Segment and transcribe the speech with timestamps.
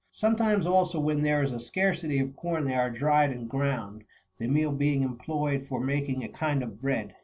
[0.13, 4.03] Sometimes, also, when there is a scarcity of corn they are dried and ground,
[4.39, 7.13] the meal heing employed for making a kind of bread.